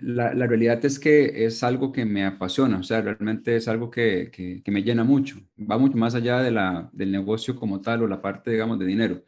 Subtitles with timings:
[0.00, 4.30] la, realidad es que es algo que me apasiona, o sea, realmente es algo que,
[4.32, 5.36] que, que me llena mucho.
[5.58, 8.86] Va mucho más allá de la, del negocio como tal o la parte, digamos, de
[8.86, 9.22] dinero.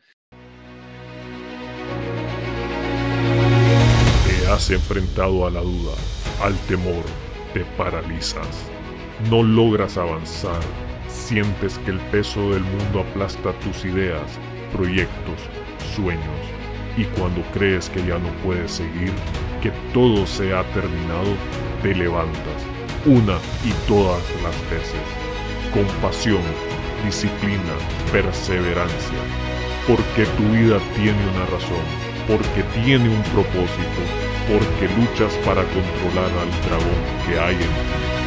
[4.27, 5.95] Te has enfrentado a la duda,
[6.43, 7.05] al temor,
[7.53, 8.71] te paralizas.
[9.29, 10.61] No logras avanzar,
[11.09, 14.39] sientes que el peso del mundo aplasta tus ideas,
[14.73, 15.41] proyectos,
[15.95, 16.25] sueños.
[16.97, 19.13] Y cuando crees que ya no puedes seguir,
[19.61, 21.35] que todo se ha terminado,
[21.83, 22.67] te levantas,
[23.05, 25.01] una y todas las veces,
[25.73, 26.43] con pasión,
[27.05, 27.75] disciplina,
[28.11, 29.19] perseverancia,
[29.87, 31.85] porque tu vida tiene una razón,
[32.27, 34.03] porque tiene un propósito,
[34.49, 38.21] porque luchas para controlar al dragón que hay en ti.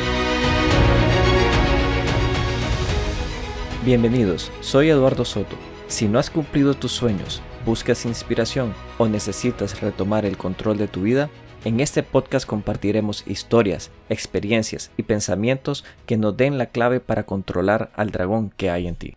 [3.85, 5.57] Bienvenidos, soy Eduardo Soto.
[5.87, 11.01] Si no has cumplido tus sueños, buscas inspiración o necesitas retomar el control de tu
[11.01, 11.29] vida,
[11.65, 17.91] en este podcast compartiremos historias, experiencias y pensamientos que nos den la clave para controlar
[17.95, 19.15] al dragón que hay en ti.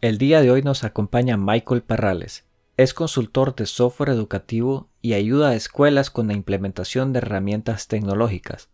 [0.00, 2.44] El día de hoy nos acompaña Michael Parrales.
[2.76, 8.68] Es consultor de software educativo y ayuda a escuelas con la implementación de herramientas tecnológicas.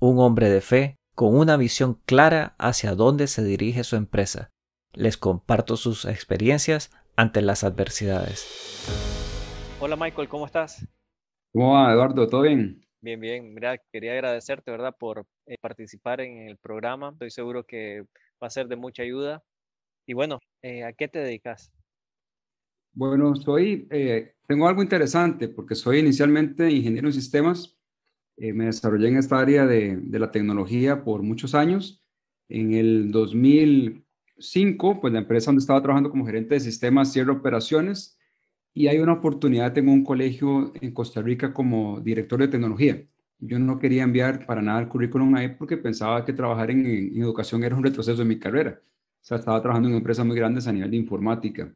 [0.00, 4.50] Un hombre de fe con una visión clara hacia dónde se dirige su empresa.
[4.92, 8.46] Les comparto sus experiencias ante las adversidades.
[9.80, 10.86] Hola Michael, ¿cómo estás?
[11.52, 12.28] ¿Cómo va, Eduardo?
[12.28, 12.84] ¿Todo bien?
[13.00, 13.54] Bien, bien.
[13.54, 17.10] Mira, quería agradecerte, ¿verdad?, por eh, participar en el programa.
[17.10, 18.02] Estoy seguro que
[18.42, 19.42] va a ser de mucha ayuda.
[20.06, 21.70] Y bueno, eh, ¿a qué te dedicas?
[22.92, 27.76] Bueno, soy, eh, tengo algo interesante porque soy inicialmente ingeniero en sistemas.
[28.36, 32.02] me desarrollé en esta área de, de la tecnología por muchos años.
[32.48, 34.03] En el 2000
[34.38, 38.18] cinco, pues la empresa donde estaba trabajando como gerente de sistemas cierra operaciones
[38.72, 43.06] y hay una oportunidad, tengo un colegio en Costa Rica como director de tecnología.
[43.38, 46.84] Yo no quería enviar para nada el currículum ahí porque pensaba que trabajar en,
[47.16, 48.80] educación era un retroceso en mi carrera.
[48.82, 51.72] O sea, estaba trabajando en empresas muy grandes a nivel de informática.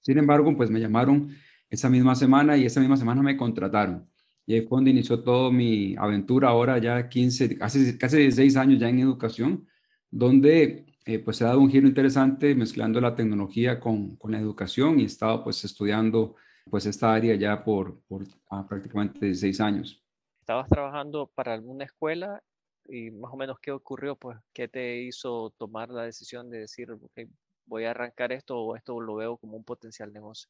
[0.00, 1.28] Sin embargo, pues me llamaron
[1.68, 4.08] esa misma semana y esa misma semana me contrataron.
[4.46, 8.80] Y ahí fue donde inició toda mi aventura, ahora ya 15, casi, casi 16 años
[8.80, 9.66] ya en educación,
[10.10, 15.00] donde eh, pues he dado un giro interesante mezclando la tecnología con, con, la educación
[15.00, 16.36] y he estado pues estudiando
[16.70, 20.02] pues esta área ya por, por ah, prácticamente seis años.
[20.40, 22.42] ¿Estabas trabajando para alguna escuela
[22.88, 24.16] y más o menos qué ocurrió?
[24.16, 26.88] Pues, ¿qué te hizo tomar la decisión de decir,
[27.66, 30.48] voy a arrancar esto o esto lo veo como un potencial negocio?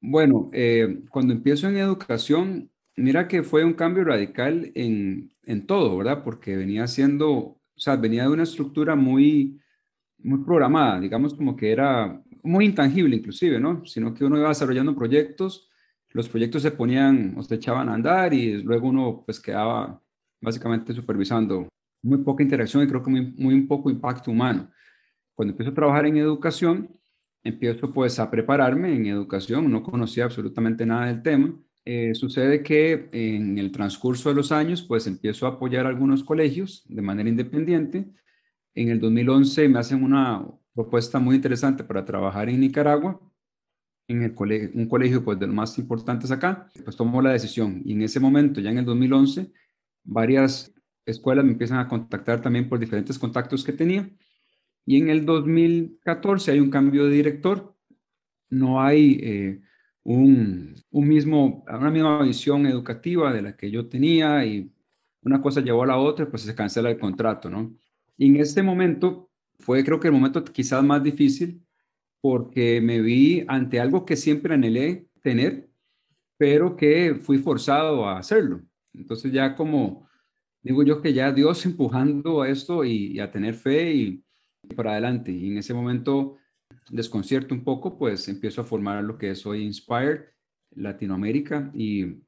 [0.00, 5.96] Bueno, eh, cuando empiezo en educación, mira que fue un cambio radical en, en todo,
[5.96, 6.22] ¿verdad?
[6.22, 9.60] Porque venía siendo o sea, venía de una estructura muy,
[10.18, 13.84] muy programada, digamos como que era muy intangible inclusive, ¿no?
[13.86, 15.70] Sino que uno iba desarrollando proyectos,
[16.10, 20.00] los proyectos se ponían o se echaban a andar y luego uno pues quedaba
[20.40, 21.68] básicamente supervisando.
[22.02, 24.70] Muy poca interacción y creo que muy, muy poco impacto humano.
[25.34, 26.88] Cuando empiezo a trabajar en educación,
[27.42, 31.54] empiezo pues a prepararme en educación, no conocía absolutamente nada del tema.
[31.86, 36.82] Eh, sucede que en el transcurso de los años, pues empiezo a apoyar algunos colegios
[36.88, 38.06] de manera independiente.
[38.74, 43.20] En el 2011 me hacen una propuesta muy interesante para trabajar en Nicaragua,
[44.08, 46.68] en el colegio, un colegio pues de los más importantes acá.
[46.84, 49.52] Pues tomo la decisión y en ese momento, ya en el 2011,
[50.04, 50.72] varias
[51.04, 54.10] escuelas me empiezan a contactar también por diferentes contactos que tenía.
[54.86, 57.76] Y en el 2014 hay un cambio de director.
[58.48, 59.20] No hay...
[59.22, 59.60] Eh,
[60.04, 64.70] un, mismo, una misma visión educativa de la que yo tenía y
[65.22, 67.74] una cosa llevó a la otra, pues se cancela el contrato, ¿no?
[68.16, 71.62] Y en este momento fue creo que el momento quizás más difícil
[72.20, 75.70] porque me vi ante algo que siempre anhelé tener,
[76.36, 78.62] pero que fui forzado a hacerlo.
[78.92, 80.06] Entonces ya como
[80.62, 84.24] digo yo que ya Dios empujando a esto y, a tener fe y,
[84.62, 85.32] y para adelante.
[85.32, 86.36] Y en ese momento
[86.90, 90.20] desconcierto un poco, pues empiezo a formar lo que es hoy Inspired
[90.76, 92.22] Latinoamérica y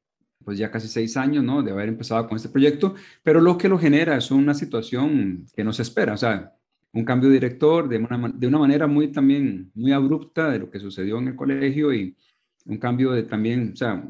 [0.44, 1.62] pues ya casi seis años, ¿no?
[1.62, 5.64] De haber empezado con este proyecto, pero lo que lo genera es una situación que
[5.64, 6.52] no se espera, o sea,
[6.92, 10.70] un cambio de director de una, de una manera muy también, muy abrupta de lo
[10.70, 12.16] que sucedió en el colegio y
[12.64, 14.04] un cambio de también, o sea,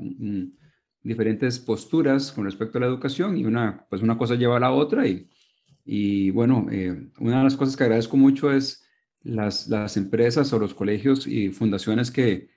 [1.03, 4.73] diferentes posturas con respecto a la educación y una, pues una cosa lleva a la
[4.73, 5.29] otra y,
[5.85, 8.86] y bueno, eh, una de las cosas que agradezco mucho es
[9.27, 12.49] las, las empresas o los colegios y fundaciones que,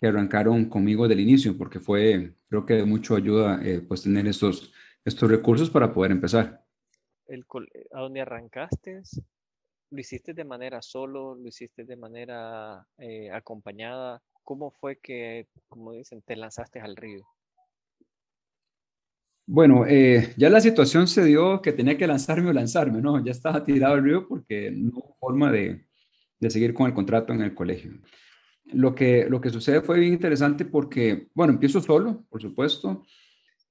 [0.00, 4.26] que arrancaron conmigo del inicio, porque fue, creo que de mucho ayuda eh, pues tener
[4.26, 4.72] estos,
[5.04, 6.64] estos recursos para poder empezar.
[7.26, 7.44] El,
[7.92, 9.02] ¿A dónde arrancaste?
[9.90, 11.34] ¿Lo hiciste de manera solo?
[11.34, 14.22] ¿Lo hiciste de manera eh, acompañada?
[14.42, 17.26] ¿Cómo fue que, como dicen, te lanzaste al río?
[19.46, 23.24] Bueno, eh, ya la situación se dio que tenía que lanzarme o lanzarme, ¿no?
[23.24, 25.87] Ya estaba tirado al río porque no hubo forma de,
[26.40, 27.92] de seguir con el contrato en el colegio.
[28.72, 33.02] Lo que, lo que sucede fue bien interesante porque, bueno, empiezo solo, por supuesto.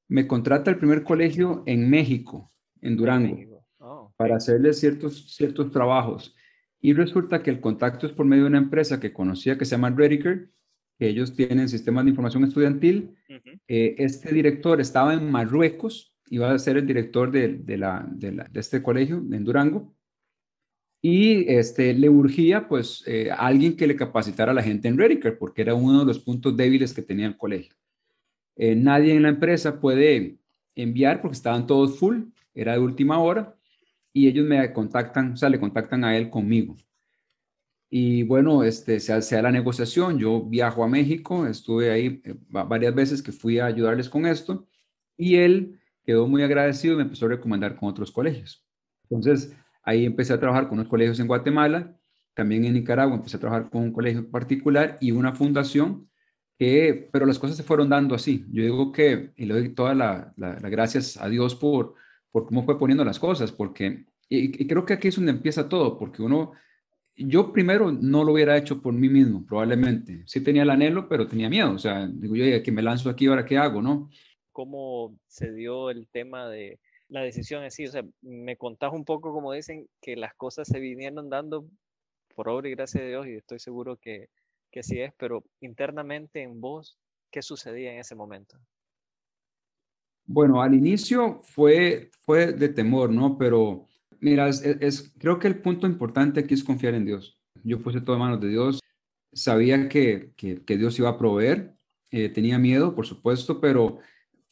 [0.07, 6.35] Me contrata el primer colegio en México, en Durango, oh, para hacerle ciertos, ciertos trabajos.
[6.79, 9.71] Y resulta que el contacto es por medio de una empresa que conocía que se
[9.71, 10.49] llama Rediker,
[10.97, 13.15] que ellos tienen sistemas de información estudiantil.
[13.67, 18.31] Eh, este director estaba en Marruecos, iba a ser el director de, de, la, de,
[18.31, 19.95] la, de este colegio en Durango,
[21.01, 25.37] y este, le urgía pues eh, alguien que le capacitara a la gente en Rediker,
[25.37, 27.75] porque era uno de los puntos débiles que tenía el colegio.
[28.55, 30.37] Eh, nadie en la empresa puede
[30.75, 32.23] enviar porque estaban todos full,
[32.53, 33.55] era de última hora,
[34.11, 36.75] y ellos me contactan, o sea, le contactan a él conmigo.
[37.89, 42.93] Y bueno, este, se hace la negociación, yo viajo a México, estuve ahí eh, varias
[42.95, 44.67] veces que fui a ayudarles con esto,
[45.15, 48.65] y él quedó muy agradecido y me empezó a recomendar con otros colegios.
[49.03, 49.55] Entonces,
[49.87, 51.95] ahí empecé a trabajar con unos colegios en Guatemala,
[52.33, 56.09] también en Nicaragua empecé a trabajar con un colegio particular y una fundación,
[56.59, 58.45] que, pero las cosas se fueron dando así.
[58.51, 61.95] Yo digo que, y le doy todas las gracias a Dios por,
[62.31, 65.97] por cómo fue poniendo las cosas, porque, y creo que aquí es donde empieza todo,
[65.97, 66.51] porque uno
[67.17, 70.21] yo primero no lo hubiera hecho por mí mismo, probablemente.
[70.27, 71.71] Sí tenía el anhelo, pero tenía miedo.
[71.71, 74.09] O sea, digo yo, que me lanzo aquí, ahora qué hago, ¿no?
[74.51, 77.85] ¿Cómo se dio el tema de la decisión así?
[77.85, 81.65] O sea, me contás un poco, como dicen, que las cosas se vinieron dando
[82.35, 84.29] por obra y gracia de Dios, y estoy seguro que,
[84.71, 86.97] que así es, pero internamente en vos,
[87.31, 88.57] ¿qué sucedía en ese momento?
[90.25, 93.37] Bueno, al inicio fue, fue de temor, ¿no?
[93.37, 93.87] Pero
[94.19, 97.39] Mira, es, creo que el punto importante aquí es confiar en Dios.
[97.63, 98.79] Yo puse todo en manos de Dios.
[99.31, 101.75] Sabía que, que, Dios iba a proveer.
[102.11, 103.99] Eh, tenía miedo, por supuesto, pero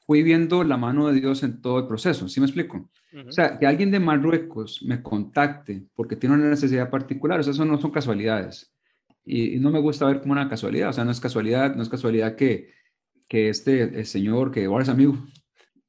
[0.05, 2.29] fui viendo la mano de Dios en todo el proceso.
[2.29, 2.89] ¿Sí me explico?
[3.27, 7.53] O sea, que alguien de Marruecos me contacte porque tiene una necesidad particular, o sea,
[7.53, 8.71] eso no son casualidades.
[9.23, 11.89] Y, no me gusta ver como una casualidad, o sea, no es casualidad, no es
[11.89, 12.69] casualidad que,
[13.27, 15.17] que este señor, que ahora es amigo,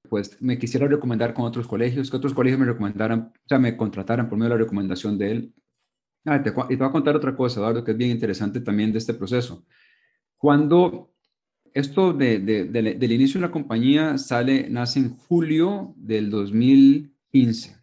[0.09, 3.77] pues me quisiera recomendar con otros colegios, que otros colegios me recomendaran, o sea, me
[3.77, 5.55] contrataran por medio de la recomendación de él.
[6.25, 8.93] Ah, te, y te voy a contar otra cosa, Eduardo, que es bien interesante también
[8.93, 9.65] de este proceso.
[10.39, 11.16] Cuando
[11.77, 17.77] esto de, del inicio de la compañía sale, nace en julio del 2015.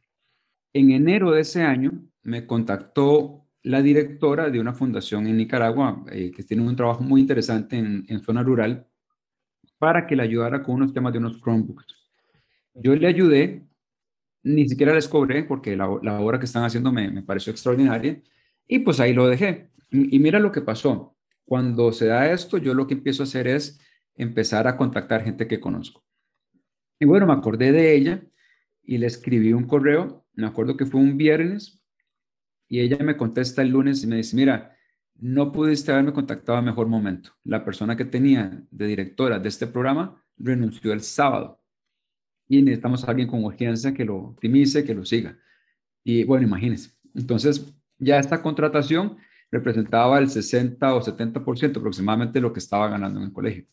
[0.73, 1.91] En enero de ese año
[2.23, 7.21] me contactó la directora de una fundación en Nicaragua eh, que tiene un trabajo muy
[7.21, 8.87] interesante en, zona rural
[9.77, 11.85] para que le ayudara con unos temas de unos Chromebooks.
[12.73, 13.61] Yo le ayudé,
[14.41, 18.19] ni siquiera les cobré porque la, la obra que están haciendo me, pareció extraordinaria
[18.67, 19.69] y pues ahí lo dejé.
[19.91, 21.12] Y, mira lo que pasó.
[21.45, 23.79] Cuando se da esto, yo lo que empiezo a hacer es
[24.15, 26.03] empezar a contactar gente que conozco.
[26.99, 28.23] Y bueno, me acordé de ella
[28.83, 31.81] y le escribí un correo, me acuerdo que fue un viernes,
[32.67, 34.75] y ella me contesta el lunes y me dice, mira,
[35.15, 37.31] no pudiste haberme contactado a mejor momento.
[37.43, 41.61] La persona que tenía de directora de este programa renunció el sábado
[42.47, 45.37] y necesitamos a alguien con urgencia que lo optimice, que lo siga.
[46.03, 46.91] Y bueno, imagínense.
[47.13, 49.17] Entonces, ya esta contratación
[49.53, 53.65] representaba el 60 o 70% aproximadamente de lo que estaba ganando en el colegio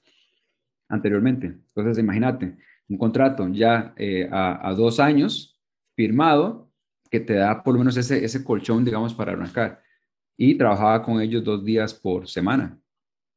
[0.88, 1.46] anteriormente.
[1.46, 2.56] Entonces, imagínate,
[2.88, 5.58] un contrato ya eh, a, dos años
[5.96, 6.70] firmado
[7.10, 9.82] que te da por lo menos ese, ese colchón, digamos, para arrancar.
[10.37, 12.78] Y trabajaba con ellos dos días por semana.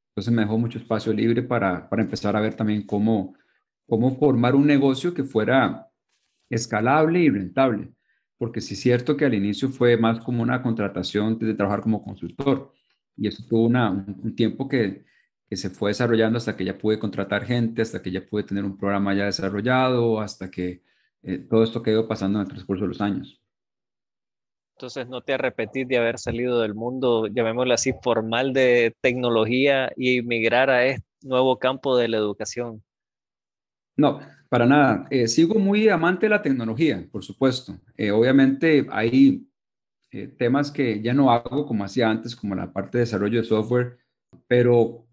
[0.10, 3.36] Entonces me dejó mucho espacio libre para, para empezar a ver también cómo,
[3.88, 5.88] cómo formar un negocio que fuera
[6.50, 7.94] escalable y rentable.
[8.44, 12.04] Porque sí es cierto que al inicio fue más como una contratación de trabajar como
[12.04, 12.74] consultor.
[13.16, 15.06] Y eso tuvo una, un tiempo que,
[15.48, 18.66] que se fue desarrollando hasta que ya pude contratar gente, hasta que ya pude tener
[18.66, 20.84] un programa ya desarrollado, hasta que
[21.22, 23.42] eh, todo esto quedó pasando en el transcurso de los años.
[24.76, 30.22] Entonces, ¿no te arrepentís de haber salido del mundo, llamémoslo así, formal de tecnología y
[30.22, 32.84] migrar a este nuevo campo de la educación?
[33.96, 34.20] No,
[34.50, 35.08] para nada.
[35.10, 37.80] Eh, sigo muy amante de la tecnología, por supuesto.
[37.98, 39.48] Eh, obviamente hay
[40.12, 43.48] eh, temas que ya no hago como hacía antes, como la parte de desarrollo de
[43.48, 43.98] software,
[44.48, 45.08] pero,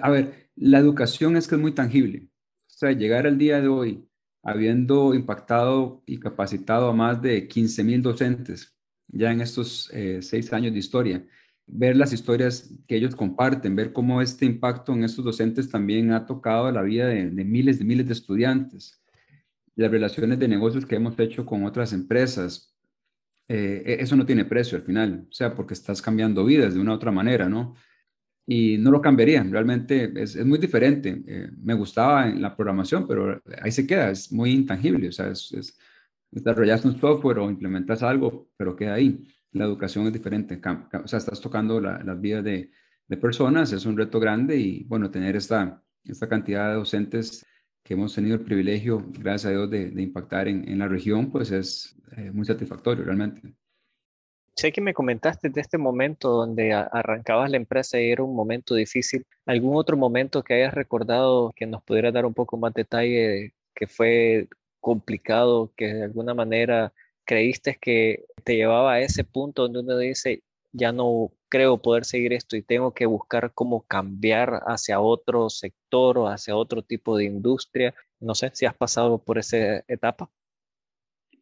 [0.00, 2.28] a ver, la educación es que es muy tangible.
[2.68, 4.08] O sea, llegar al día de hoy
[4.42, 8.76] habiendo impactado y capacitado a más de 15 mil docentes
[9.08, 9.90] ya en estos
[10.20, 11.24] seis años de historia,
[11.66, 16.26] ver las historias que ellos comparten, ver cómo este impacto en estos docentes también ha
[16.26, 19.02] tocado la vida de, miles de miles de estudiantes,
[19.76, 22.74] las relaciones de negocios que hemos hecho con otras empresas.
[23.48, 26.80] Eh, e, eso no tiene precio al final, o sea, porque estás cambiando vidas de
[26.80, 27.74] una u otra manera, ¿no?
[28.46, 29.42] y no lo cambiaría.
[29.42, 31.22] Realmente es, muy diferente.
[31.26, 35.08] Eh, me gustaba en la programación, pero ahí se queda, es muy intangible.
[35.08, 35.78] O sea, es, es,
[36.84, 39.26] un software o implementas algo, pero queda ahí.
[39.54, 40.60] La educación es diferente.
[41.02, 42.70] O sea, estás tocando las vidas de,
[43.08, 47.46] de, personas, es un reto grande y bueno, tener esta, esta cantidad de docentes
[47.82, 51.30] que hemos tenido el privilegio, gracias a Dios, de, de impactar en, en, la región,
[51.30, 53.54] pues es eh, muy satisfactorio realmente.
[54.56, 58.74] Sé que me comentaste de este momento donde arrancabas la empresa y era un momento
[58.74, 59.26] difícil.
[59.46, 63.86] ¿Algún otro momento que hayas recordado que nos pudiera dar un poco más detalle que
[63.86, 64.48] fue
[64.80, 66.92] complicado, que de alguna manera
[67.24, 72.32] creíste que te llevaba a ese punto donde uno dice, ya no creo poder seguir
[72.32, 77.24] esto y tengo que buscar cómo cambiar hacia otro sector o hacia otro tipo de
[77.24, 77.94] industria?
[78.20, 80.30] No sé si has pasado por esa etapa.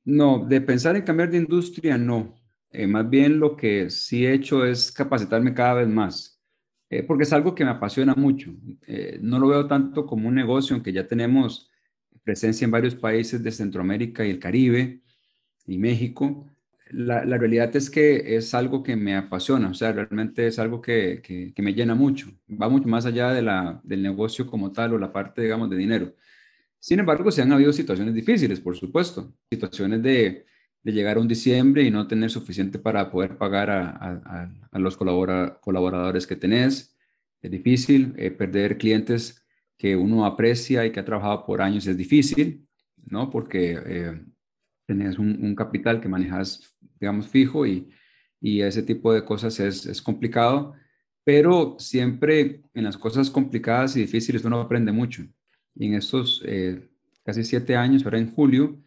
[0.04, 2.34] No, de pensar en cambiar de industria, no
[2.72, 6.40] eh, más bien lo que sí he hecho es capacitarme cada vez más,
[6.88, 8.54] eh, porque es algo que me apasiona mucho.
[8.86, 11.70] Eh, no lo veo tanto como un negocio, aunque ya tenemos
[12.24, 15.02] presencia en varios países de Centroamérica y el Caribe
[15.66, 16.46] y México.
[16.90, 20.82] La, la realidad es que es algo que me apasiona, o sea, realmente es algo
[20.82, 22.28] que, que, me llena mucho.
[22.50, 25.76] Va mucho más allá de la, del negocio como tal o la parte, digamos, de
[25.76, 26.14] dinero.
[26.78, 30.44] Sin embargo, se han habido situaciones difíciles, por supuesto, situaciones de,
[30.82, 34.96] de llegar a un diciembre y no tener suficiente para poder pagar a, a, los
[34.96, 36.96] colaboradores que tenés.
[37.40, 39.44] Es difícil eh, perder clientes
[39.76, 41.86] que uno aprecia y que ha trabajado por años.
[41.86, 42.66] Es difícil,
[43.06, 43.30] ¿no?
[43.30, 44.20] Porque eh,
[44.86, 47.88] tenés un, capital que manejas, digamos, fijo y,
[48.40, 50.74] y ese tipo de cosas es, es, complicado.
[51.24, 55.22] Pero siempre en las cosas complicadas y difíciles uno aprende mucho.
[55.74, 56.88] Y en estos eh,
[57.24, 58.82] casi siete años, ahora en julio,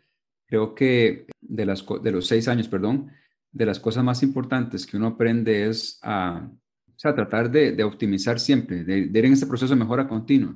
[0.48, 3.12] Creo que de, las, de los seis años, perdón,
[3.52, 6.50] de las cosas más importantes que uno aprende es a,
[6.98, 10.56] tratar de, de optimizar siempre, de, ir en ese proceso de mejora continua,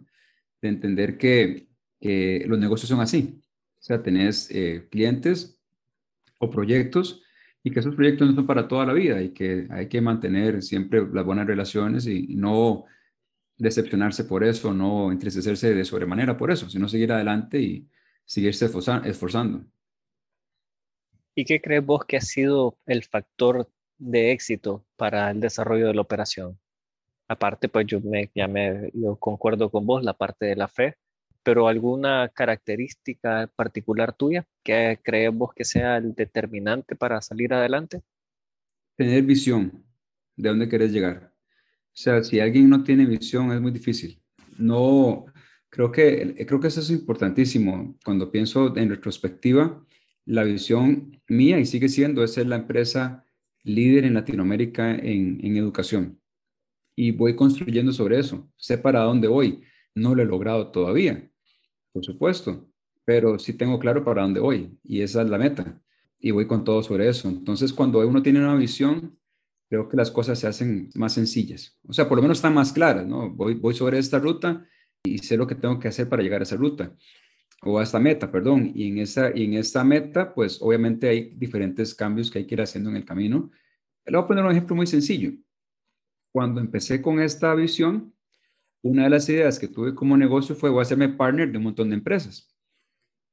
[0.61, 1.67] de entender que
[2.47, 3.41] los negocios son así.
[3.89, 5.59] Sea, tenés eh, clientes
[6.37, 7.23] o proyectos
[7.63, 10.61] y que esos proyectos no son para toda la vida y que hay que mantener
[10.61, 12.85] siempre las buenas relaciones y, no
[13.57, 17.89] decepcionarse por eso, no entristecerse de sobremanera por eso, sino seguir adelante y
[18.25, 18.69] seguirse
[19.05, 19.65] esforzando.
[21.33, 25.95] ¿Y qué crees vos que ha sido el factor de éxito para el desarrollo de
[25.95, 26.59] la operación?
[27.27, 30.95] Aparte, pues yo, me, ya me, yo concuerdo con vos, la parte de la fe,
[31.43, 38.01] pero alguna característica particular tuya que crees vos que sea el determinante para salir adelante?
[38.95, 39.83] Tener visión
[40.35, 41.33] de dónde querés llegar.
[41.87, 44.21] O sea, si alguien no tiene visión es muy difícil.
[44.57, 45.25] No,
[45.69, 47.97] creo que, creo que eso es importantísimo.
[48.03, 49.85] Cuando pienso en retrospectiva,
[50.25, 53.25] la visión mía y sigue siendo es ser la empresa
[53.63, 56.19] líder en Latinoamérica en, educación.
[56.95, 58.51] Y voy construyendo sobre eso.
[58.57, 59.63] Sé para dónde voy.
[59.99, 61.29] No lo he logrado todavía,
[61.91, 62.67] por supuesto,
[63.05, 65.81] pero sí tengo claro para dónde voy y esa es la meta.
[66.19, 67.29] Y voy con todo sobre eso.
[67.29, 69.17] Entonces, cuando uno tiene una visión,
[69.69, 71.77] creo que las cosas se hacen más sencillas.
[71.87, 73.29] O sea, por lo menos están más claras, ¿no?
[73.29, 74.65] Voy, voy sobre esta ruta
[75.03, 76.93] y sé lo que tengo que hacer para llegar a esa ruta
[77.61, 78.71] o a esta meta, perdón.
[78.73, 82.55] Y en, esa, y en esta meta, pues obviamente hay diferentes cambios que hay que
[82.55, 83.51] ir haciendo en el camino.
[84.05, 85.31] Le voy a poner un ejemplo muy sencillo.
[86.31, 88.13] Cuando empecé con esta visión,
[88.81, 91.65] una de las ideas que tuve como negocio fue voy a hacerme partner de un
[91.65, 92.55] montón de empresas.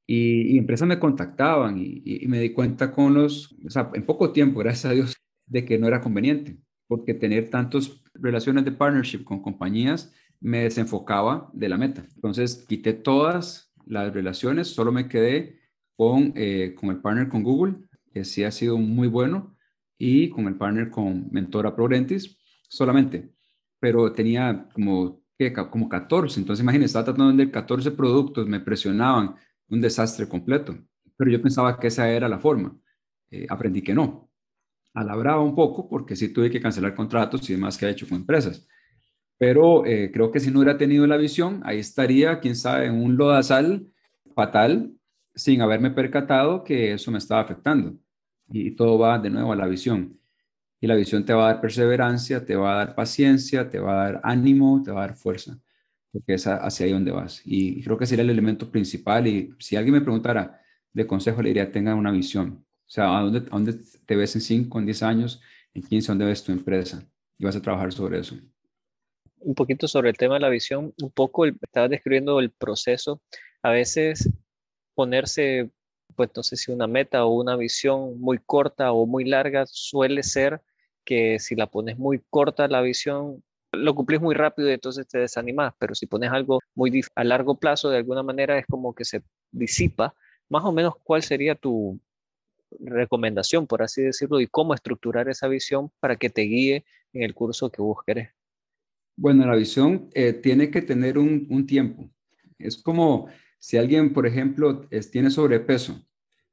[0.06, 4.60] Y, empresas me contactaban y, me di cuenta con los, o sea, en poco tiempo,
[4.60, 5.14] gracias a Dios,
[5.46, 11.50] de que no era conveniente, porque tener tantas relaciones de partnership con compañías me desenfocaba
[11.52, 12.06] de la meta.
[12.14, 15.58] Entonces quité todas las relaciones, solo me quedé
[15.96, 17.76] con, eh, con el partner con Google,
[18.12, 19.56] que sí ha sido muy bueno,
[19.98, 22.38] y con el partner con Mentora Progrentis,
[22.68, 23.32] solamente.
[23.80, 25.22] Pero tenía como,
[25.70, 29.34] como 14, entonces imagínense, estaba tratando de vender 14 productos, me presionaban,
[29.68, 30.76] un desastre completo.
[31.16, 32.76] Pero yo pensaba que esa era la forma.
[33.30, 34.30] Eh, aprendí que no.
[34.94, 38.18] Alabraba un poco porque sí tuve que cancelar contratos y demás que he hecho con
[38.18, 38.66] empresas.
[39.38, 42.94] Pero eh, creo que si no hubiera tenido la visión, ahí estaría, quién sabe, en
[42.94, 43.86] un lodazal
[44.34, 44.92] fatal
[45.34, 47.94] sin haberme percatado que eso me estaba afectando.
[48.48, 50.18] Y todo va de nuevo a la visión.
[50.86, 54.04] La visión te va a dar perseverancia, te va a dar paciencia, te va a
[54.04, 55.58] dar ánimo, te va a dar fuerza,
[56.12, 57.42] porque es hacia ahí donde vas.
[57.44, 59.26] Y creo que sería el elemento principal.
[59.26, 60.60] Y si alguien me preguntara
[60.92, 62.64] de consejo, le diría, tenga una visión.
[62.86, 63.74] O sea, ¿a dónde, a dónde
[64.06, 65.40] te ves en 5, en 10 años,
[65.74, 67.02] en 15, dónde ves tu empresa?
[67.38, 68.36] Y vas a trabajar sobre eso
[69.46, 73.22] un poquito sobre el tema de la visión, un poco estaba describiendo el proceso.
[73.62, 74.28] A veces
[74.94, 75.70] ponerse,
[76.16, 80.22] pues no sé si una meta o una visión muy corta o muy larga suele
[80.22, 80.60] ser
[81.06, 85.18] que si la pones muy corta la visión, lo cumplís muy rápido y entonces te
[85.18, 89.04] desanimas, pero si pones algo muy a largo plazo, de alguna manera es como que
[89.04, 90.14] se disipa.
[90.48, 91.98] Más o menos, ¿cuál sería tu
[92.80, 97.34] recomendación, por así decirlo, y cómo estructurar esa visión para que te guíe en el
[97.34, 98.30] curso que vos querés?
[99.16, 102.10] Bueno, la visión eh, tiene que tener un, tiempo.
[102.58, 106.04] Es como si alguien, por ejemplo, tiene sobrepeso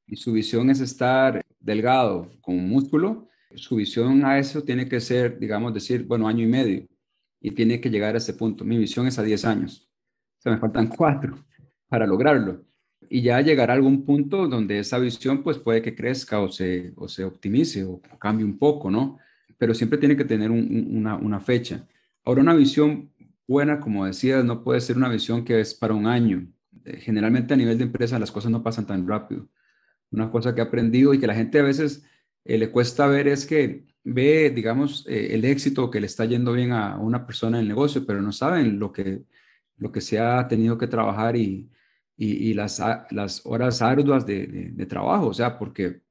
[0.08, 5.40] y su visión es estar delgado con músculo, su visión a eso tiene que ser,
[5.40, 6.88] digamos, decir, bueno, año y medio
[7.44, 8.64] y tiene que llegar a ese punto.
[8.64, 9.90] Mi visión es a 10 años.
[10.40, 11.38] O sea, me faltan cuatro
[11.90, 12.64] para lograrlo.
[13.10, 16.94] Y ya llegará a algún punto donde esa visión pues puede que crezca o se,
[16.96, 19.20] o se optimice o cambie un poco, ¿no?
[19.58, 21.86] Pero siempre tiene que tener una, una fecha.
[22.24, 23.12] Ahora, una visión
[23.46, 26.48] buena, como decías, no puede ser una visión que es para un año.
[26.86, 29.50] Generalmente a nivel de empresa las cosas no pasan tan rápido.
[30.12, 32.06] Una cosa que he aprendido y que la gente a veces
[32.46, 36.54] eh, le cuesta ver es que ve, digamos, eh, el éxito que le está yendo
[36.54, 39.24] bien a una persona en el negocio, pero no saben lo que,
[39.78, 41.70] lo que se ha tenido que trabajar y,
[42.18, 42.82] y, las,
[43.12, 46.02] las horas arduas de, trabajo, o sea, porque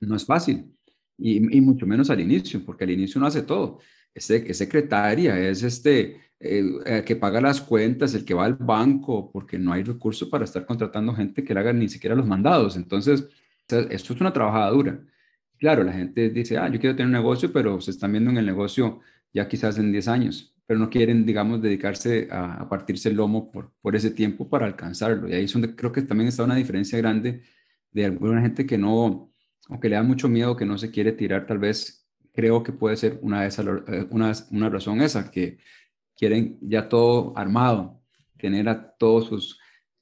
[0.00, 0.74] no es fácil.
[1.18, 3.80] Y, mucho menos al inicio, porque al inicio uno hace todo.
[4.14, 9.30] Es, es secretaria, es este el que paga las cuentas, el que va al banco,
[9.32, 12.76] porque no hay recursos para estar contratando gente que le haga ni siquiera los mandados.
[12.76, 13.28] Entonces,
[13.68, 15.00] esto es una trabajada dura.
[15.58, 18.38] Claro, la gente dice, ah, yo quiero tener un negocio, pero se están viendo en
[18.38, 19.00] el negocio
[19.32, 23.96] ya quizás en 10 años, pero no quieren, digamos, dedicarse a, partirse el lomo por,
[23.96, 25.28] ese tiempo para alcanzarlo.
[25.28, 27.42] Y ahí es donde creo que también está una diferencia grande
[27.90, 29.32] de alguna gente que no,
[29.68, 32.96] aunque le da mucho miedo, que no se quiere tirar, tal vez creo que puede
[32.96, 35.58] ser una, de eh, una razón esa, que
[36.16, 38.00] quieren ya todo armado,
[38.38, 39.58] tener a todos sus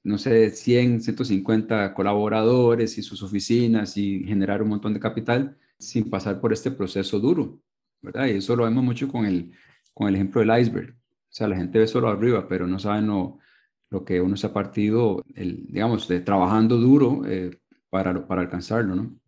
[0.07, 6.09] no sé, 100, 150 colaboradores y sus oficinas y generar un montón de capital sin
[6.09, 7.59] pasar por este proceso duro,
[8.01, 8.27] ¿verdad?
[8.27, 9.53] Y eso lo vemos mucho con el,
[9.93, 10.91] con el ejemplo del iceberg.
[10.91, 13.41] O sea, la gente ve solo arriba, pero no saben lo,
[13.91, 17.51] lo que uno se ha partido, el, digamos, de trabajando duro eh,
[17.91, 19.19] para, para alcanzarlo, ¿no?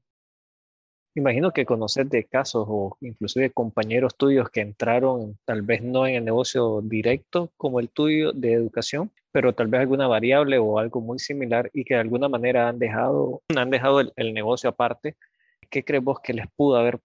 [1.16, 6.14] Imagino que conocer de casos o inclusive compañeros tuyos que entraron tal vez no en
[6.14, 11.00] el negocio directo como el tuyo de educación, pero tal vez alguna variable o algo
[11.00, 15.14] muy similar y que de alguna manera han dejado, han dejado el, negocio aparte.
[15.70, 16.98] ¿Qué crees vos que les pudo haber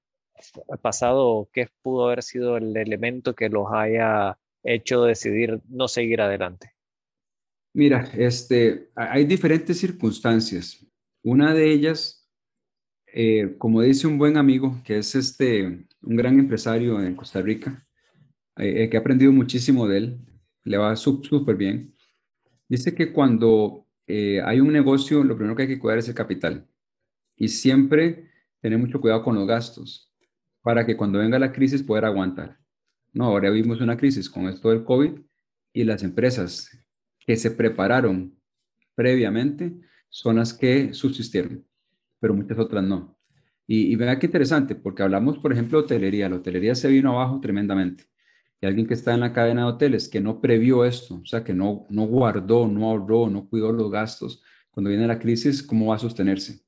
[0.81, 6.21] pasado o qué pudo haber sido el elemento que los haya hecho decidir no seguir
[6.21, 6.71] adelante?
[7.75, 10.83] Mira, este, hay diferentes circunstancias.
[11.21, 12.27] Una de ellas
[13.15, 17.85] eh, como dice un buen amigo, que es este, un gran empresario en Costa Rica,
[18.57, 20.19] eh, que ha aprendido muchísimo de él,
[20.63, 21.92] le va súper bien.
[22.73, 26.15] Dice que cuando eh, hay un negocio, lo primero que hay que cuidar es el
[26.15, 26.67] capital.
[27.35, 28.31] Y siempre
[28.61, 30.11] tener mucho cuidado con los gastos
[30.63, 32.57] para que cuando venga la crisis pueda aguantar.
[33.11, 35.19] No, ahora vimos una crisis con esto del COVID
[35.71, 36.75] y las empresas
[37.19, 38.39] que se prepararon
[38.95, 41.63] previamente son las que subsistieron
[42.19, 43.19] pero muchas otras no.
[43.67, 46.27] Y, y vea qué interesante, porque hablamos, por ejemplo, de hotelería.
[46.27, 48.05] La hotelería se vino abajo tremendamente.
[48.65, 51.53] Alguien que está en la cadena de hoteles que no previó esto, o sea, que
[51.53, 55.95] no, no guardó, no ahorró, no cuidó los gastos, cuando viene la crisis, ¿cómo va
[55.95, 56.61] a sostenerse?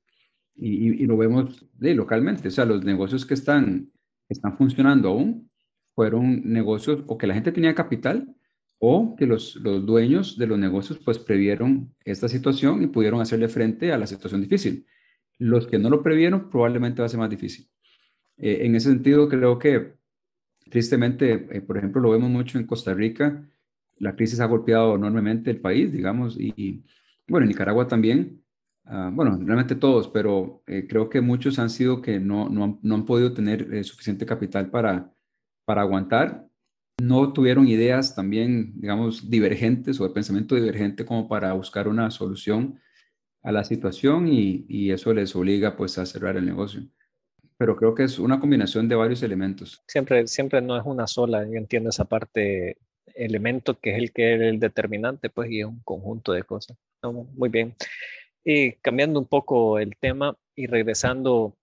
[0.54, 3.90] Y, lo vemos localmente, o sea, los negocios que están,
[4.28, 5.50] están funcionando aún
[5.94, 8.34] fueron negocios o que la gente tenía capital
[8.78, 13.48] o que los, los dueños de los negocios pues previeron esta situación y pudieron hacerle
[13.48, 14.86] frente a la situación difícil.
[15.38, 17.68] Los que no lo previeron probablemente va a ser más difícil.
[18.38, 19.94] Eh, en ese sentido, creo que
[20.70, 23.48] tristemente, eh, por ejemplo, lo vemos mucho en Costa Rica.
[23.98, 26.84] La crisis ha golpeado enormemente el país, digamos, y,
[27.28, 28.42] bueno, en Nicaragua también.
[28.84, 32.78] Ah, bueno, realmente todos, pero eh, creo que muchos han sido que no, no, han,
[32.82, 35.12] no han, podido tener suficiente capital para,
[35.64, 36.48] para aguantar.
[36.98, 42.80] No tuvieron ideas también, digamos, divergentes o de pensamiento divergente como para buscar una solución
[43.46, 46.82] a la situación y, eso les obliga pues a cerrar el negocio.
[47.58, 49.82] Pero creo que es una combinación de varios elementos.
[49.86, 52.76] Siempre, siempre no es una sola, yo entiendo esa parte,
[53.14, 56.76] elemento que es el que es el determinante, pues, y es un conjunto de cosas.
[57.02, 57.74] muy bien.
[58.44, 61.56] Y cambiando un poco el tema y regresando,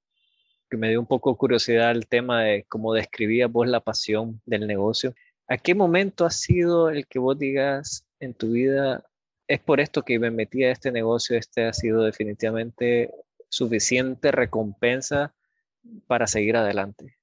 [0.70, 4.66] que me dio un poco curiosidad el tema de cómo describías vos la pasión del
[4.68, 5.14] negocio.
[5.48, 9.04] ¿A qué momento ha sido el que vos digas en tu vida,
[9.48, 11.38] es por esto que me metí a este negocio.
[11.38, 13.12] Este ha sido definitivamente
[13.50, 15.34] suficiente recompensa
[16.08, 17.17] para seguir adelante.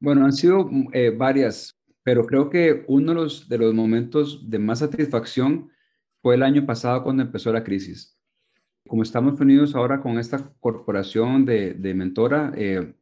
[0.00, 4.58] Bueno, han sido eh, varias, pero creo que uno de los, de los momentos de
[4.58, 5.70] más satisfacción
[6.20, 8.18] fue el año pasado cuando empezó la crisis.
[8.86, 12.94] Como estamos unidos ahora con esta corporación de, de mentora, eh,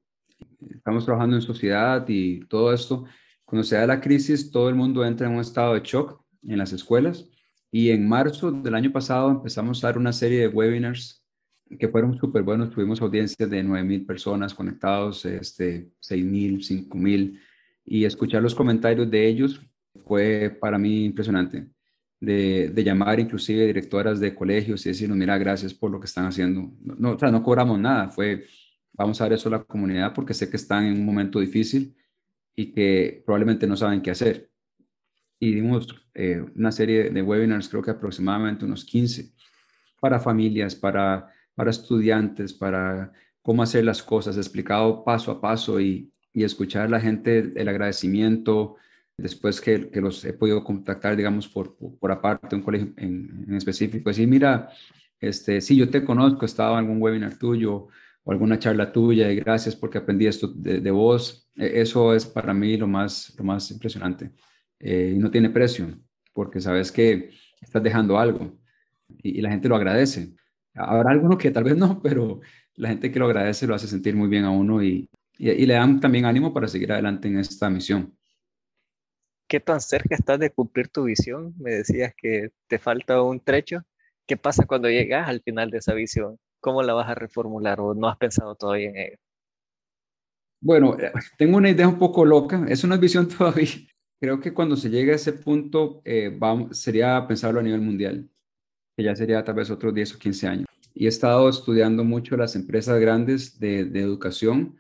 [0.70, 3.04] estamos trabajando en sociedad y todo esto,
[3.44, 6.58] Cuando se da la crisis, todo el mundo entra en un estado de shock en
[6.58, 7.28] las escuelas
[7.70, 11.21] y en marzo del año pasado empezamos a dar una serie de webinars
[11.78, 12.70] que fueron súper buenos.
[12.70, 17.38] Tuvimos audiencias de 9.000 personas conectados, este, 6.000, 5.000
[17.84, 19.60] y escuchar los comentarios de ellos
[20.04, 21.66] fue para mí impresionante.
[22.20, 26.26] De, de, llamar inclusive directoras de colegios y decirnos, mira, gracias por lo que están
[26.26, 26.70] haciendo.
[26.80, 28.46] No, o sea, no cobramos nada, fue,
[28.92, 31.96] vamos a dar eso a la comunidad porque sé que están en un momento difícil
[32.54, 34.48] y que probablemente no saben qué hacer.
[35.40, 39.32] Y dimos eh, una serie de webinars, creo que aproximadamente unos 15,
[40.00, 43.12] para familias, para, para estudiantes, para
[43.42, 47.68] cómo hacer las cosas, explicado paso a paso y, y escuchar a la gente el
[47.68, 48.76] agradecimiento,
[49.16, 53.54] después que, que, los he podido contactar, digamos, por, por aparte, un colegio en, en,
[53.54, 54.70] específico, decir, mira,
[55.20, 57.88] este, sí, yo te conozco, estaba en algún webinar tuyo
[58.24, 61.48] o alguna charla tuya y gracias porque aprendí esto de, de vos.
[61.56, 64.30] E, eso es para mí lo más, lo más impresionante.
[64.78, 65.86] Eh, y no tiene precio,
[66.32, 68.58] porque sabes que estás dejando algo
[69.22, 70.34] y, y la gente lo agradece.
[70.74, 72.40] Habrá alguno que tal vez no, pero
[72.76, 75.08] la gente que lo agradece lo hace sentir muy bien a uno y,
[75.38, 78.16] y, y le dan también ánimo para seguir adelante en esta misión.
[79.48, 81.54] ¿Qué tan cerca estás de cumplir tu visión?
[81.58, 83.82] Me decías que te falta un trecho.
[84.26, 86.38] ¿Qué pasa cuando llegas al final de esa visión?
[86.60, 89.16] ¿Cómo la vas a reformular o no has pensado todavía en ello?
[90.60, 92.64] Bueno, eh, tengo una idea un poco loca.
[92.68, 93.68] Es una visión todavía.
[94.20, 98.30] Creo que cuando se llegue a ese punto, eh, vamos, sería pensarlo a nivel mundial,
[98.96, 100.66] que ya sería tal vez otros 10 o 15 años.
[100.94, 104.76] Y he estado estudiando mucho las empresas grandes de, de educación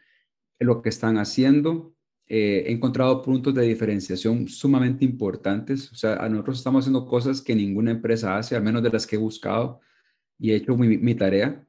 [0.64, 1.94] lo que están haciendo.
[2.26, 5.92] Eh, he encontrado puntos de diferenciación sumamente importantes.
[5.92, 9.16] O sea, nosotros estamos haciendo cosas que ninguna empresa hace, al menos de las que
[9.16, 9.80] he buscado
[10.38, 11.64] y he hecho mi, mi tarea.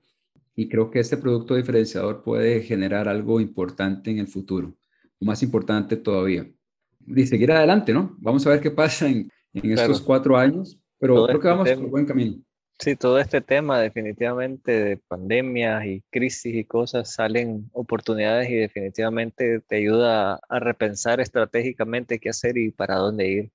[0.55, 4.75] Y creo que este producto diferenciador puede generar algo importante en el futuro,
[5.19, 6.47] más importante todavía.
[7.05, 8.15] Y seguir adelante, ¿no?
[8.19, 9.81] Vamos a ver qué pasa en, en claro.
[9.81, 12.37] estos cuatro años, pero Todo creo que vamos por buen camino.
[12.79, 19.59] Sí, todo este tema definitivamente de pandemias y crisis y cosas salen oportunidades y definitivamente
[19.59, 23.51] te ayuda a repensar estratégicamente qué hacer y para dónde ir.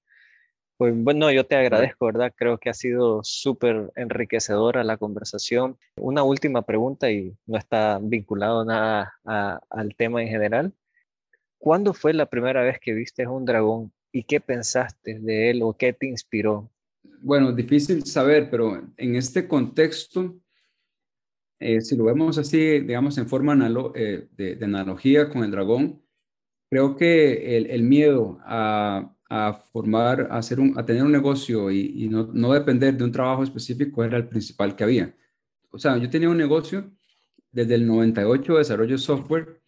[0.77, 2.35] Pues bueno, yo te agradezco, ¿verdad?
[2.37, 5.79] Creo que ha sido súper enriquecedora la conversación.
[5.97, 10.75] Una última pregunta y no está vinculado nada a, al tema en general.
[11.57, 15.73] ¿Cuándo fue la primera vez que viste un dragón y qué pensaste de él o
[15.73, 16.71] qué te inspiró?
[17.21, 20.41] Bueno, difícil saber, pero en este contexto,
[21.59, 23.57] eh, si lo vemos así, digamos, en forma
[23.95, 26.03] eh, de, analogía con el dragón,
[26.71, 29.15] creo que el, miedo a,
[29.73, 34.05] formar, a, hacer un, a tener un negocio y, no, depender de un trabajo específico
[34.05, 35.15] era el principal que había.
[35.71, 36.91] O sea, yo tenía un negocio
[37.53, 39.61] desde el 98 de desarrollo de software.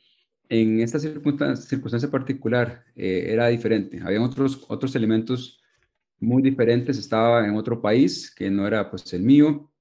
[0.48, 4.00] En esta circunstancia, circunstancia particular eh, era diferente.
[4.02, 5.59] Había otros, otros elementos
[6.20, 6.98] muy diferentes.
[6.98, 9.72] Estaba en otro país que no era pues el mío.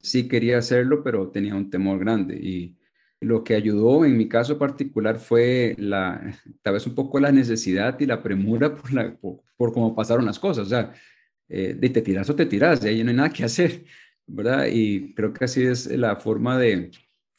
[0.00, 2.36] Sí quería hacerlo, pero tenía un temor grande.
[2.36, 2.78] Y
[3.20, 6.20] lo que ayudó en mi caso particular fue la,
[6.62, 8.74] tal vez un poco la necesidad y la premura
[9.20, 10.66] por, por cómo pasaron las cosas.
[10.66, 10.94] O sea,
[11.48, 13.84] eh, de te tiras o te tiras, de ahí no hay nada que hacer,
[14.26, 14.66] ¿verdad?
[14.70, 16.90] Y creo que así es la forma de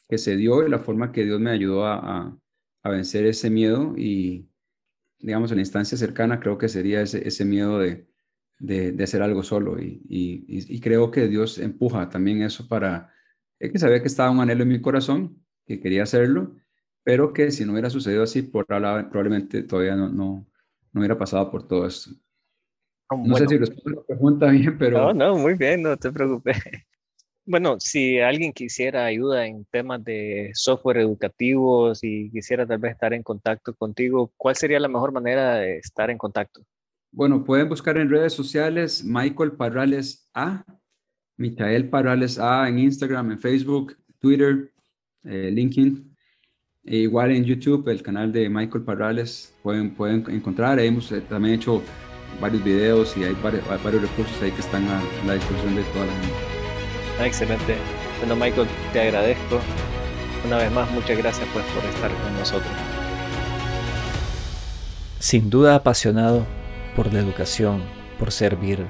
[0.08, 2.38] que se dio y la forma que Dios me ayudó a, a,
[2.82, 4.48] a vencer ese miedo y,
[5.20, 8.09] digamos, en la instancia cercana creo que sería ese, ese miedo de,
[8.60, 13.10] de, de hacer algo solo y, y, y, creo que Dios empuja también eso para,
[13.58, 16.54] es que sabía que estaba un anhelo en mi corazón, que quería hacerlo,
[17.02, 20.46] pero que si no hubiera sucedido así, probablemente todavía no, no,
[20.92, 22.10] no hubiera pasado por todo esto.
[23.10, 24.98] No bueno, sé si respondo la pregunta bien, pero...
[24.98, 26.56] No, no, muy bien, no te preocupes.
[27.46, 33.12] Bueno, si alguien quisiera ayuda en temas de software educativos y quisiera tal vez estar
[33.12, 36.60] en contacto contigo, ¿cuál sería la mejor manera de estar en contacto?
[37.12, 40.64] Bueno, pueden buscar en redes sociales Michael Parrales A,
[41.36, 44.72] Michael Parrales A en Instagram, en Facebook, Twitter,
[45.24, 46.06] eh, LinkedIn.
[46.84, 50.78] E igual en YouTube, el canal de Michael Parrales, pueden, pueden encontrar.
[50.78, 51.82] Hemos eh, también hecho
[52.40, 56.06] varios videos y hay varios, varios, recursos ahí que están a la disposición de toda
[56.06, 56.34] la gente.
[57.18, 57.76] Ah, excelente.
[58.20, 59.60] Bueno, Michael, te agradezco.
[60.46, 62.72] Una vez más, muchas gracias pues, por estar con nosotros.
[65.18, 66.46] Sin duda apasionado
[66.94, 67.82] por la educación,
[68.18, 68.86] por servir,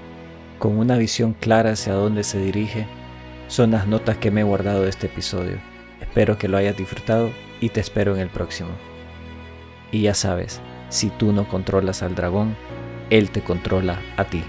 [0.59, 2.87] con una visión clara hacia dónde se dirige,
[3.49, 5.59] son las notas que me he guardado de este episodio.
[6.01, 8.71] Espero que lo hayas disfrutado y te espero en el próximo.
[9.93, 12.57] Y ya sabes, si tú no controlas al dragón,
[13.11, 14.45] él te controla a ti.